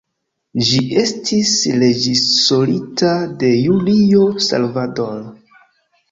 Ĝi 0.67 0.79
estis 0.99 1.49
reĝisorita 1.83 3.11
de 3.43 3.51
Julio 3.59 4.23
Salvador. 4.47 5.21